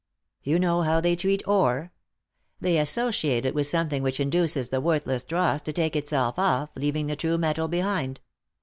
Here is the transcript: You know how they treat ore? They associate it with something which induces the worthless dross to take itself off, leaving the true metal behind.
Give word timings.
You 0.41 0.57
know 0.57 0.81
how 0.81 0.99
they 0.99 1.15
treat 1.15 1.47
ore? 1.47 1.91
They 2.59 2.79
associate 2.79 3.45
it 3.45 3.53
with 3.53 3.67
something 3.67 4.01
which 4.01 4.19
induces 4.19 4.69
the 4.69 4.81
worthless 4.81 5.23
dross 5.23 5.61
to 5.61 5.73
take 5.73 5.95
itself 5.95 6.39
off, 6.39 6.71
leaving 6.75 7.05
the 7.05 7.15
true 7.15 7.37
metal 7.37 7.67
behind. 7.67 8.19